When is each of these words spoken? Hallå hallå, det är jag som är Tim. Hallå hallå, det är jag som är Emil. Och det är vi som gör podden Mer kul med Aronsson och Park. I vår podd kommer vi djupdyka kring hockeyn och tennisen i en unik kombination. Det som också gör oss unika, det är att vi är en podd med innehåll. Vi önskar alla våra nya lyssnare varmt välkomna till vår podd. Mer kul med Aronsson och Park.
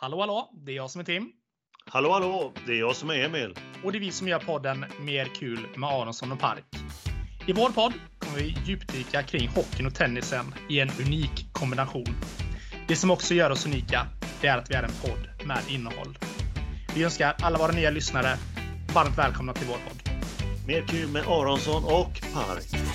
Hallå 0.00 0.20
hallå, 0.20 0.50
det 0.52 0.72
är 0.72 0.76
jag 0.76 0.90
som 0.90 1.00
är 1.00 1.04
Tim. 1.04 1.32
Hallå 1.86 2.12
hallå, 2.12 2.52
det 2.66 2.72
är 2.72 2.78
jag 2.78 2.96
som 2.96 3.10
är 3.10 3.24
Emil. 3.24 3.54
Och 3.84 3.92
det 3.92 3.98
är 3.98 4.00
vi 4.00 4.12
som 4.12 4.28
gör 4.28 4.38
podden 4.38 4.84
Mer 5.00 5.24
kul 5.24 5.66
med 5.76 5.90
Aronsson 5.90 6.32
och 6.32 6.38
Park. 6.38 6.64
I 7.46 7.52
vår 7.52 7.70
podd 7.70 7.92
kommer 8.18 8.38
vi 8.38 8.56
djupdyka 8.66 9.22
kring 9.22 9.48
hockeyn 9.48 9.86
och 9.86 9.94
tennisen 9.94 10.54
i 10.68 10.80
en 10.80 10.90
unik 11.06 11.52
kombination. 11.52 12.06
Det 12.88 12.96
som 12.96 13.10
också 13.10 13.34
gör 13.34 13.50
oss 13.50 13.66
unika, 13.66 14.06
det 14.40 14.46
är 14.46 14.58
att 14.58 14.70
vi 14.70 14.74
är 14.74 14.82
en 14.82 14.92
podd 15.02 15.46
med 15.46 15.62
innehåll. 15.68 16.18
Vi 16.94 17.04
önskar 17.04 17.36
alla 17.42 17.58
våra 17.58 17.72
nya 17.72 17.90
lyssnare 17.90 18.36
varmt 18.94 19.18
välkomna 19.18 19.52
till 19.52 19.66
vår 19.66 19.78
podd. 19.88 20.22
Mer 20.66 20.86
kul 20.86 21.08
med 21.08 21.22
Aronsson 21.22 21.84
och 21.84 22.20
Park. 22.34 22.87